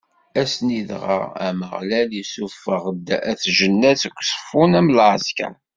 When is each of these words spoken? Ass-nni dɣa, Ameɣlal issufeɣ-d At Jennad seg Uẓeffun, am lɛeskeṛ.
Ass-nni 0.41 0.81
dɣa, 0.89 1.21
Ameɣlal 1.47 2.09
issufeɣ-d 2.21 3.07
At 3.31 3.41
Jennad 3.57 3.97
seg 3.99 4.13
Uẓeffun, 4.17 4.71
am 4.79 4.89
lɛeskeṛ. 4.97 5.53